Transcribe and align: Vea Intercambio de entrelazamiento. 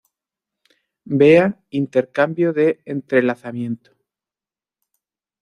Vea 1.21 1.59
Intercambio 1.69 2.53
de 2.53 2.81
entrelazamiento. 2.85 3.91